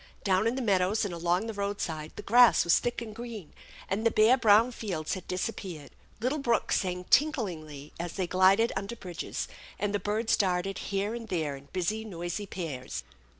[0.23, 3.53] Down in the meadows and along the roadside the grass was thick and green,
[3.87, 5.91] and the bare brown fields had disappeared.
[6.19, 11.27] Little brooks sang tinklingly as they glided under bridges, and the birds darted here and
[11.27, 13.03] there in busy, noisy pairs.